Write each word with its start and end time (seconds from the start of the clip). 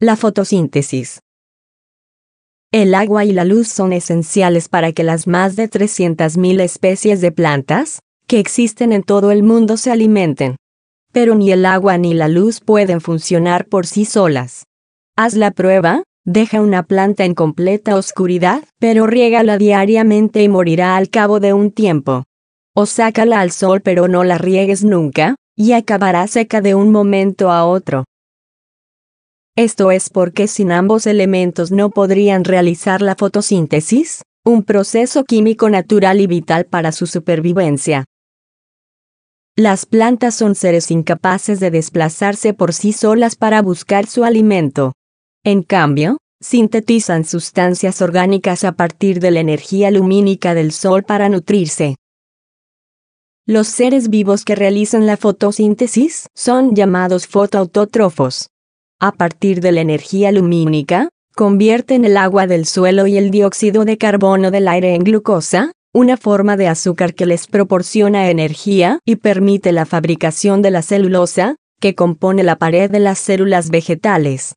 La 0.00 0.14
fotosíntesis. 0.14 1.18
El 2.70 2.94
agua 2.94 3.24
y 3.24 3.32
la 3.32 3.44
luz 3.44 3.66
son 3.66 3.92
esenciales 3.92 4.68
para 4.68 4.92
que 4.92 5.02
las 5.02 5.26
más 5.26 5.56
de 5.56 5.68
300.000 5.68 6.60
especies 6.60 7.20
de 7.20 7.32
plantas 7.32 7.98
que 8.28 8.38
existen 8.38 8.92
en 8.92 9.02
todo 9.02 9.32
el 9.32 9.42
mundo 9.42 9.76
se 9.76 9.90
alimenten. 9.90 10.54
Pero 11.10 11.34
ni 11.34 11.50
el 11.50 11.66
agua 11.66 11.98
ni 11.98 12.14
la 12.14 12.28
luz 12.28 12.60
pueden 12.60 13.00
funcionar 13.00 13.66
por 13.66 13.88
sí 13.88 14.04
solas. 14.04 14.66
Haz 15.16 15.34
la 15.34 15.50
prueba, 15.50 16.04
deja 16.24 16.60
una 16.60 16.84
planta 16.84 17.24
en 17.24 17.34
completa 17.34 17.96
oscuridad, 17.96 18.62
pero 18.78 19.08
riégala 19.08 19.58
diariamente 19.58 20.44
y 20.44 20.48
morirá 20.48 20.96
al 20.96 21.10
cabo 21.10 21.40
de 21.40 21.54
un 21.54 21.72
tiempo. 21.72 22.22
O 22.72 22.86
sácala 22.86 23.40
al 23.40 23.50
sol 23.50 23.80
pero 23.80 24.06
no 24.06 24.22
la 24.22 24.38
riegues 24.38 24.84
nunca, 24.84 25.34
y 25.56 25.72
acabará 25.72 26.28
seca 26.28 26.60
de 26.60 26.76
un 26.76 26.92
momento 26.92 27.50
a 27.50 27.66
otro. 27.66 28.04
Esto 29.58 29.90
es 29.90 30.08
porque 30.08 30.46
sin 30.46 30.70
ambos 30.70 31.04
elementos 31.08 31.72
no 31.72 31.90
podrían 31.90 32.44
realizar 32.44 33.02
la 33.02 33.16
fotosíntesis, 33.16 34.22
un 34.44 34.62
proceso 34.62 35.24
químico 35.24 35.68
natural 35.68 36.20
y 36.20 36.28
vital 36.28 36.64
para 36.64 36.92
su 36.92 37.08
supervivencia. 37.08 38.04
Las 39.56 39.84
plantas 39.84 40.36
son 40.36 40.54
seres 40.54 40.92
incapaces 40.92 41.58
de 41.58 41.72
desplazarse 41.72 42.54
por 42.54 42.72
sí 42.72 42.92
solas 42.92 43.34
para 43.34 43.60
buscar 43.60 44.06
su 44.06 44.22
alimento. 44.22 44.92
En 45.42 45.64
cambio, 45.64 46.18
sintetizan 46.40 47.24
sustancias 47.24 48.00
orgánicas 48.00 48.62
a 48.62 48.76
partir 48.76 49.18
de 49.18 49.32
la 49.32 49.40
energía 49.40 49.90
lumínica 49.90 50.54
del 50.54 50.70
sol 50.70 51.02
para 51.02 51.28
nutrirse. 51.28 51.96
Los 53.44 53.66
seres 53.66 54.08
vivos 54.08 54.44
que 54.44 54.54
realizan 54.54 55.04
la 55.04 55.16
fotosíntesis 55.16 56.28
son 56.36 56.76
llamados 56.76 57.26
fotoautótrofos. 57.26 58.50
A 59.00 59.12
partir 59.12 59.60
de 59.60 59.72
la 59.72 59.80
energía 59.80 60.32
lumínica, 60.32 61.08
convierten 61.34 62.04
el 62.04 62.16
agua 62.16 62.46
del 62.46 62.66
suelo 62.66 63.06
y 63.06 63.16
el 63.16 63.30
dióxido 63.30 63.84
de 63.84 63.96
carbono 63.96 64.50
del 64.50 64.68
aire 64.68 64.94
en 64.94 65.04
glucosa, 65.04 65.72
una 65.94 66.16
forma 66.16 66.56
de 66.56 66.68
azúcar 66.68 67.14
que 67.14 67.26
les 67.26 67.46
proporciona 67.46 68.30
energía 68.30 69.00
y 69.04 69.16
permite 69.16 69.72
la 69.72 69.86
fabricación 69.86 70.62
de 70.62 70.70
la 70.70 70.82
celulosa, 70.82 71.56
que 71.80 71.94
compone 71.94 72.42
la 72.42 72.56
pared 72.56 72.90
de 72.90 72.98
las 72.98 73.18
células 73.18 73.70
vegetales. 73.70 74.54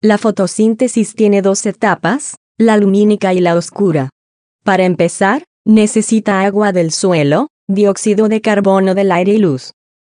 La 0.00 0.18
fotosíntesis 0.18 1.14
tiene 1.14 1.42
dos 1.42 1.66
etapas, 1.66 2.36
la 2.58 2.76
lumínica 2.76 3.34
y 3.34 3.40
la 3.40 3.56
oscura. 3.56 4.10
Para 4.62 4.84
empezar, 4.84 5.44
Necesita 5.66 6.42
agua 6.42 6.72
del 6.72 6.90
suelo, 6.90 7.48
dióxido 7.68 8.28
de 8.28 8.42
carbono 8.42 8.94
del 8.94 9.10
aire 9.12 9.32
y 9.32 9.38
luz. 9.38 9.72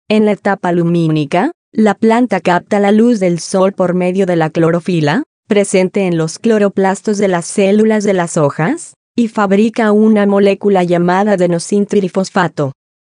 En 0.07 0.25
la 0.25 0.33
etapa 0.33 0.71
lumínica, 0.71 1.53
la 1.71 1.93
planta 1.93 2.41
capta 2.41 2.79
la 2.79 2.91
luz 2.91 3.19
del 3.19 3.39
sol 3.39 3.73
por 3.73 3.93
medio 3.93 4.25
de 4.25 4.35
la 4.35 4.49
clorofila, 4.49 5.23
presente 5.47 6.07
en 6.07 6.17
los 6.17 6.39
cloroplastos 6.39 7.17
de 7.19 7.27
las 7.27 7.45
células 7.45 8.03
de 8.03 8.13
las 8.13 8.37
hojas, 8.37 8.95
y 9.15 9.27
fabrica 9.27 9.91
una 9.91 10.25
molécula 10.25 10.83
llamada 10.83 11.33
adenosintrifosfato. 11.33 12.71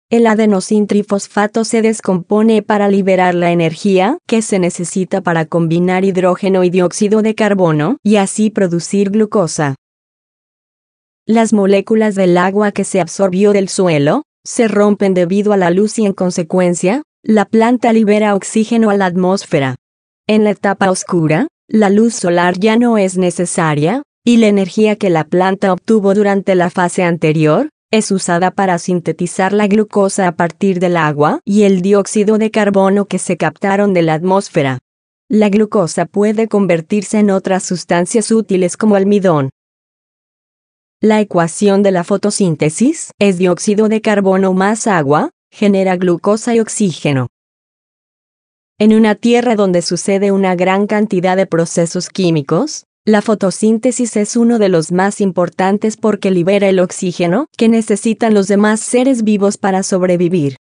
El 0.09 0.28
adenosintrifosfato 0.28 1.66
se 1.66 1.81
descompone 1.81 2.61
para 2.61 2.88
liberar 2.88 3.36
la 3.36 3.52
energía 3.52 4.20
que 4.28 4.42
se 4.42 4.59
necesita 4.59 5.22
para 5.22 5.45
combinar 5.45 6.06
hidrógeno 6.06 6.64
y 6.64 6.70
dióxido 6.70 7.22
de 7.23 7.36
carbono 7.36 7.98
y 8.03 8.17
así 8.17 8.52
producir 8.52 9.09
glucosa. 9.09 9.76
Las 11.26 11.53
moléculas 11.53 12.14
del 12.16 12.38
agua 12.38 12.72
que 12.72 12.83
se 12.83 13.02
absorbió 13.02 13.52
del 13.52 13.67
suelo, 13.67 14.22
se 14.45 14.67
rompen 14.67 15.16
debido 15.16 15.53
a 15.53 15.58
la 15.58 15.72
luz 15.72 15.98
y 15.98 16.06
en 16.06 16.14
consecuencia, 16.14 17.02
la 17.27 17.45
planta 17.45 17.91
libera 17.91 18.35
oxígeno 18.35 18.91
a 18.91 18.97
la 18.97 19.07
atmósfera. 19.07 19.77
En 20.27 20.43
la 20.43 20.51
etapa 20.51 20.91
oscura, 20.91 21.47
la 21.67 21.89
luz 21.89 22.13
solar 22.13 22.59
ya 22.59 22.77
no 22.77 22.99
es 22.99 23.17
necesaria, 23.17 24.03
y 24.23 24.37
la 24.37 24.45
energía 24.45 24.95
que 24.95 25.09
la 25.09 25.23
planta 25.23 25.73
obtuvo 25.73 26.13
durante 26.13 26.53
la 26.53 26.69
fase 26.69 27.01
anterior, 27.01 27.69
es 27.91 28.11
usada 28.11 28.51
para 28.51 28.77
sintetizar 28.77 29.53
la 29.53 29.65
glucosa 29.65 30.27
a 30.27 30.33
partir 30.33 30.80
del 30.80 30.97
agua 30.97 31.39
y 31.43 31.64
el 31.64 31.81
dióxido 31.81 32.37
de 32.37 32.52
carbono 32.52 33.05
que 33.05 33.17
se 33.17 33.37
captaron 33.37 33.95
de 33.95 34.03
la 34.03 34.14
atmósfera. 34.14 34.77
La 35.27 35.49
glucosa 35.49 36.05
puede 36.05 36.47
convertirse 36.47 37.17
en 37.17 37.31
otras 37.31 37.64
sustancias 37.64 38.30
útiles 38.30 38.77
como 38.77 38.95
almidón, 38.95 39.49
la 41.02 41.19
ecuación 41.19 41.83
de 41.83 41.91
la 41.91 42.03
fotosíntesis 42.03 43.11
es 43.19 43.37
dióxido 43.37 43.89
de 43.89 44.02
carbono 44.02 44.53
más 44.53 44.87
agua, 44.87 45.30
genera 45.55 45.95
glucosa 45.95 46.54
y 46.54 46.60
oxígeno. 46.60 47.27
En 48.77 48.93
una 48.93 49.16
tierra 49.16 49.55
donde 49.55 49.82
sucede 49.82 50.33
una 50.33 50.54
gran 50.54 50.86
cantidad 50.86 51.38
de 51.38 51.45
procesos 51.45 52.10
químicos, 52.10 52.83
la 53.05 53.21
fotosíntesis 53.21 54.17
es 54.17 54.36
uno 54.36 54.60
de 54.60 54.67
los 54.67 54.92
más 54.92 55.21
importantes 55.21 55.95
porque 55.95 56.30
libera 56.30 56.67
el 56.67 56.80
oxígeno 56.80 57.48
que 57.58 57.70
necesitan 57.70 58.33
los 58.33 58.49
demás 58.49 58.82
seres 58.82 59.23
vivos 59.23 59.58
para 59.58 59.82
sobrevivir. 59.83 60.58